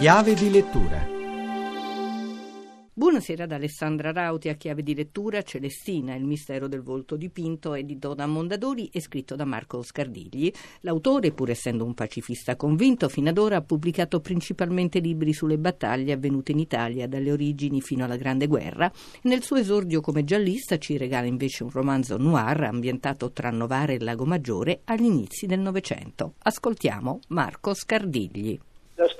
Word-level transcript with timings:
Chiave 0.00 0.32
di 0.32 0.50
lettura 0.50 1.06
Buonasera 2.94 3.44
ad 3.44 3.52
Alessandra 3.52 4.12
Rauti 4.12 4.48
a 4.48 4.54
chiave 4.54 4.82
di 4.82 4.94
lettura 4.94 5.42
Celestina, 5.42 6.14
il 6.14 6.24
mistero 6.24 6.68
del 6.68 6.80
volto 6.80 7.16
dipinto 7.16 7.74
edito 7.74 8.14
da 8.14 8.26
Mondadori 8.26 8.88
e 8.90 9.02
scritto 9.02 9.36
da 9.36 9.44
Marco 9.44 9.82
Scardigli. 9.82 10.50
L'autore, 10.80 11.32
pur 11.32 11.50
essendo 11.50 11.84
un 11.84 11.92
pacifista 11.92 12.56
convinto, 12.56 13.10
fino 13.10 13.28
ad 13.28 13.36
ora 13.36 13.56
ha 13.56 13.60
pubblicato 13.60 14.20
principalmente 14.20 15.00
libri 15.00 15.34
sulle 15.34 15.58
battaglie 15.58 16.14
avvenute 16.14 16.52
in 16.52 16.60
Italia 16.60 17.06
dalle 17.06 17.32
origini 17.32 17.82
fino 17.82 18.04
alla 18.04 18.16
Grande 18.16 18.46
Guerra. 18.46 18.90
Nel 19.24 19.42
suo 19.42 19.56
esordio 19.56 20.00
come 20.00 20.24
giallista 20.24 20.78
ci 20.78 20.96
regala 20.96 21.26
invece 21.26 21.62
un 21.62 21.70
romanzo 21.70 22.16
noir 22.16 22.62
ambientato 22.62 23.32
tra 23.32 23.50
Novara 23.50 23.92
e 23.92 24.00
Lago 24.00 24.24
Maggiore 24.24 24.80
agli 24.84 25.04
inizi 25.04 25.44
del 25.44 25.60
Novecento. 25.60 26.36
Ascoltiamo 26.38 27.20
Marco 27.28 27.74
Scardigli. 27.74 28.60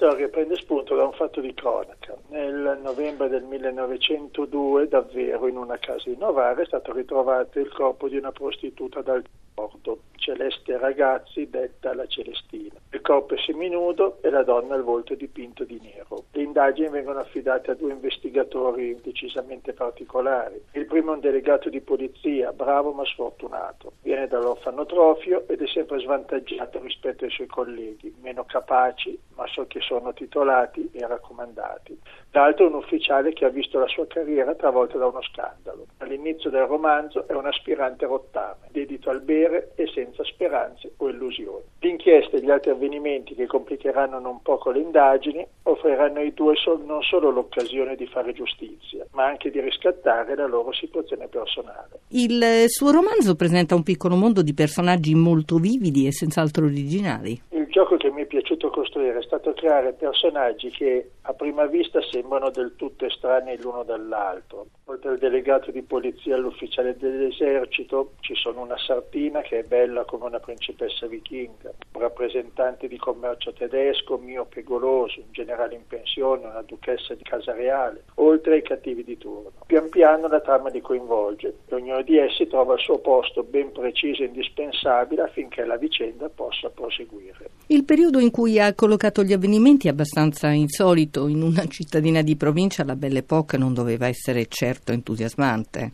Storia 0.00 0.30
prende 0.30 0.56
spunto 0.56 0.94
da 0.94 1.04
un 1.04 1.12
fatto 1.12 1.42
di 1.42 1.52
cronaca. 1.52 2.16
Nel 2.28 2.80
novembre 2.82 3.28
del 3.28 3.42
1902, 3.42 4.88
davvero 4.88 5.46
in 5.46 5.58
una 5.58 5.76
casa 5.76 6.08
di 6.08 6.16
Novara, 6.16 6.62
è 6.62 6.64
stato 6.64 6.94
ritrovato 6.94 7.58
il 7.58 7.70
corpo 7.70 8.08
di 8.08 8.16
una 8.16 8.32
prostituta 8.32 9.02
dal 9.02 9.22
bordo, 9.52 10.00
Celeste 10.16 10.76
Ragazzi, 10.76 11.48
detta 11.48 11.94
la 11.94 12.06
Celestina. 12.06 12.74
Il 12.90 13.00
corpo 13.00 13.34
è 13.34 13.38
seminudo 13.38 14.18
e 14.20 14.30
la 14.30 14.42
donna 14.42 14.74
ha 14.74 14.76
il 14.76 14.82
volto 14.82 15.14
dipinto 15.14 15.64
di 15.64 15.80
nero. 15.82 16.24
Le 16.32 16.42
indagini 16.42 16.88
vengono 16.88 17.20
affidate 17.20 17.70
a 17.70 17.74
due 17.74 17.92
investigatori 17.92 19.00
decisamente 19.02 19.72
particolari. 19.72 20.62
Il 20.72 20.86
primo 20.86 21.12
è 21.12 21.14
un 21.14 21.20
delegato 21.20 21.68
di 21.68 21.80
polizia, 21.80 22.52
bravo 22.52 22.92
ma 22.92 23.04
sfortunato. 23.04 23.92
Viene 24.02 24.26
dall'orfanotrofio 24.26 25.48
ed 25.48 25.62
è 25.62 25.66
sempre 25.66 25.98
svantaggiato 26.00 26.80
rispetto 26.80 27.24
ai 27.24 27.30
suoi 27.30 27.46
colleghi, 27.46 28.14
meno 28.20 28.44
capaci 28.44 29.18
ma 29.40 29.46
so 29.46 29.66
che 29.66 29.80
sono 29.80 30.12
titolati 30.12 30.90
e 30.92 31.06
raccomandati. 31.06 31.98
L'altro 32.32 32.66
è 32.66 32.68
un 32.68 32.74
ufficiale 32.74 33.32
che 33.32 33.46
ha 33.46 33.48
visto 33.48 33.78
la 33.78 33.88
sua 33.88 34.06
carriera 34.06 34.54
travolta 34.54 34.98
da 34.98 35.06
uno 35.06 35.22
scandalo. 35.22 35.86
All'inizio 36.10 36.50
del 36.50 36.64
romanzo 36.64 37.28
è 37.28 37.34
un 37.34 37.46
aspirante 37.46 38.04
rottame, 38.04 38.66
dedito 38.72 39.10
al 39.10 39.20
bere 39.20 39.70
e 39.76 39.86
senza 39.94 40.24
speranze 40.24 40.90
o 40.96 41.08
illusioni. 41.08 41.62
L'inchiesta 41.78 42.36
e 42.36 42.40
gli 42.40 42.50
altri 42.50 42.72
avvenimenti 42.72 43.36
che 43.36 43.46
complicheranno 43.46 44.18
non 44.18 44.42
poco 44.42 44.72
le 44.72 44.80
indagini 44.80 45.46
offriranno 45.62 46.18
ai 46.18 46.34
due 46.34 46.54
non 46.84 47.00
solo 47.02 47.30
l'occasione 47.30 47.94
di 47.94 48.06
fare 48.06 48.32
giustizia, 48.32 49.06
ma 49.12 49.26
anche 49.26 49.52
di 49.52 49.60
riscattare 49.60 50.34
la 50.34 50.46
loro 50.46 50.72
situazione 50.72 51.28
personale. 51.28 52.00
Il 52.08 52.42
eh, 52.42 52.68
suo 52.68 52.90
romanzo 52.90 53.36
presenta 53.36 53.76
un 53.76 53.84
piccolo 53.84 54.16
mondo 54.16 54.42
di 54.42 54.52
personaggi 54.52 55.14
molto 55.14 55.58
vividi 55.58 56.08
e 56.08 56.12
senz'altro 56.12 56.64
originali. 56.64 57.40
Il 57.50 57.68
gioco 57.68 57.96
che 57.96 58.10
mi 58.10 58.22
è 58.22 58.26
piaciuto 58.26 58.68
costruire 58.70 59.20
è 59.20 59.22
stato 59.22 59.52
creare 59.52 59.92
personaggi 59.92 60.70
che 60.70 61.10
a 61.22 61.32
prima 61.34 61.66
vista 61.66 62.00
sembrano 62.02 62.50
del 62.50 62.74
tutto 62.74 63.06
estranei 63.06 63.60
l'uno 63.60 63.84
dall'altro. 63.84 64.66
Oltre 64.90 65.10
al 65.10 65.18
delegato 65.18 65.70
di 65.70 65.82
polizia 65.82 66.34
all'ufficiale 66.34 66.96
dell'esercito 66.96 68.14
ci 68.18 68.34
sono 68.34 68.62
una 68.62 68.76
sartina 68.76 69.40
che 69.40 69.60
è 69.60 69.62
bella 69.62 70.04
come 70.04 70.24
una 70.24 70.40
principessa 70.40 71.06
vichinga, 71.06 71.72
un 71.92 72.00
rappresentante 72.00 72.88
di 72.88 72.96
commercio 72.96 73.52
tedesco 73.52 74.18
miope 74.18 74.64
goloso, 74.64 75.20
un 75.20 75.30
generale 75.30 75.76
in 75.76 75.86
pensione, 75.86 76.44
una 76.44 76.62
duchessa 76.62 77.14
di 77.14 77.22
casa 77.22 77.52
reale, 77.52 78.02
oltre 78.14 78.54
ai 78.54 78.62
cattivi 78.62 79.04
di 79.04 79.16
turno. 79.16 79.52
Pian 79.64 79.88
piano 79.90 80.26
la 80.26 80.40
trama 80.40 80.70
li 80.70 80.80
coinvolge 80.80 81.54
e 81.68 81.74
ognuno 81.76 82.02
di 82.02 82.18
essi 82.18 82.48
trova 82.48 82.74
il 82.74 82.80
suo 82.80 82.98
posto 82.98 83.44
ben 83.44 83.70
preciso 83.70 84.24
e 84.24 84.26
indispensabile 84.26 85.22
affinché 85.22 85.64
la 85.64 85.76
vicenda 85.76 86.28
possa 86.28 86.68
proseguire. 86.68 87.50
Il 87.68 87.84
periodo 87.84 88.18
in 88.18 88.32
cui 88.32 88.58
ha 88.58 88.74
collocato 88.74 89.22
gli 89.22 89.32
avvenimenti 89.32 89.86
è 89.86 89.90
abbastanza 89.90 90.48
insolito. 90.48 91.28
In 91.28 91.42
una 91.42 91.64
cittadina 91.66 92.22
di 92.22 92.34
provincia 92.34 92.82
la 92.82 92.96
Belle 92.96 93.20
Époque 93.20 93.56
non 93.56 93.72
doveva 93.72 94.08
essere 94.08 94.46
certo 94.48 94.78
entusiasmante. 94.88 95.92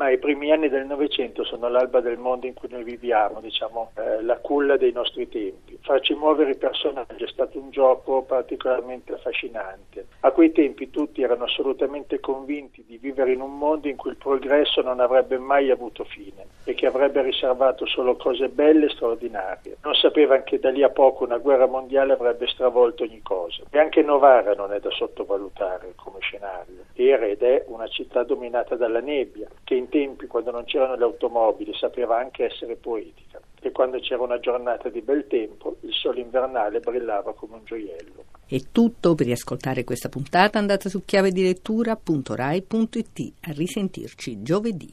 Ma 0.00 0.08
i 0.08 0.16
primi 0.16 0.50
anni 0.50 0.70
del 0.70 0.86
Novecento 0.86 1.44
sono 1.44 1.68
l'alba 1.68 2.00
del 2.00 2.16
mondo 2.16 2.46
in 2.46 2.54
cui 2.54 2.70
noi 2.70 2.84
viviamo, 2.84 3.38
diciamo 3.42 3.90
eh, 3.96 4.22
la 4.22 4.38
culla 4.38 4.78
dei 4.78 4.92
nostri 4.92 5.28
tempi. 5.28 5.78
Farci 5.82 6.14
muovere 6.14 6.52
i 6.52 6.56
personaggi 6.56 7.22
è 7.22 7.28
stato 7.28 7.58
un 7.58 7.68
gioco 7.68 8.22
particolarmente 8.22 9.12
affascinante. 9.12 10.06
A 10.20 10.30
quei 10.30 10.52
tempi 10.52 10.88
tutti 10.88 11.20
erano 11.20 11.44
assolutamente 11.44 12.18
convinti 12.18 12.82
di 12.86 12.96
vivere 12.96 13.32
in 13.32 13.42
un 13.42 13.58
mondo 13.58 13.88
in 13.88 13.96
cui 13.96 14.12
il 14.12 14.16
progresso 14.16 14.80
non 14.80 15.00
avrebbe 15.00 15.36
mai 15.36 15.70
avuto 15.70 16.04
fine 16.04 16.46
e 16.64 16.72
che 16.72 16.86
avrebbe 16.86 17.20
riservato 17.20 17.84
solo 17.84 18.16
cose 18.16 18.48
belle 18.48 18.86
e 18.86 18.90
straordinarie. 18.90 19.76
Non 19.82 19.92
sapevano 19.92 20.44
che 20.44 20.58
da 20.58 20.70
lì 20.70 20.82
a 20.82 20.88
poco 20.88 21.24
una 21.24 21.36
guerra 21.36 21.66
mondiale 21.66 22.14
avrebbe 22.14 22.46
stravolto 22.46 23.02
ogni 23.02 23.20
cosa. 23.20 23.64
E 23.68 23.78
anche 23.78 24.00
Novara 24.00 24.54
non 24.54 24.72
è 24.72 24.80
da 24.80 24.90
sottovalutare 24.90 25.92
come 25.94 26.20
scenario. 26.20 26.84
Era 26.94 27.26
ed 27.26 27.42
è 27.42 27.64
una 27.66 27.86
città 27.88 28.22
dominata 28.22 28.76
dalla 28.76 29.00
nebbia, 29.00 29.46
che 29.62 29.74
in 29.74 29.88
tempi 29.90 30.26
quando 30.26 30.50
non 30.50 30.64
c'erano 30.64 30.96
le 30.96 31.04
automobili 31.04 31.74
sapeva 31.74 32.18
anche 32.18 32.46
essere 32.46 32.76
poetica 32.76 33.38
e 33.60 33.70
quando 33.72 33.98
c'era 33.98 34.22
una 34.22 34.40
giornata 34.40 34.88
di 34.88 35.02
bel 35.02 35.26
tempo 35.26 35.76
il 35.80 35.92
sole 35.92 36.20
invernale 36.20 36.80
brillava 36.80 37.34
come 37.34 37.56
un 37.56 37.64
gioiello. 37.64 38.24
È 38.46 38.58
tutto 38.72 39.14
per 39.14 39.26
riascoltare 39.26 39.84
questa 39.84 40.08
puntata 40.08 40.58
andate 40.58 40.88
su 40.88 41.04
chiavedilettura.rai.it 41.04 43.32
a 43.42 43.52
risentirci 43.52 44.42
giovedì. 44.42 44.88